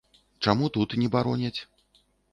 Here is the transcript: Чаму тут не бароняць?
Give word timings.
Чаму 0.45 0.69
тут 0.79 0.97
не 1.01 1.11
бароняць? 1.17 1.57